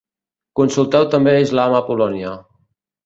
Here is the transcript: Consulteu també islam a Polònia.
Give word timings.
Consulteu 0.59 1.05
també 1.15 1.35
islam 1.43 1.77
a 1.81 1.83
Polònia. 1.91 2.33